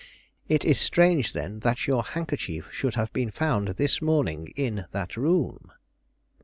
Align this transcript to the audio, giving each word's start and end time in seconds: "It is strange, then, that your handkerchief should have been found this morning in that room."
"It 0.49 0.65
is 0.65 0.79
strange, 0.79 1.31
then, 1.31 1.59
that 1.59 1.85
your 1.85 2.01
handkerchief 2.01 2.69
should 2.71 2.95
have 2.95 3.13
been 3.13 3.29
found 3.29 3.67
this 3.77 4.01
morning 4.01 4.51
in 4.55 4.85
that 4.93 5.15
room." 5.15 5.71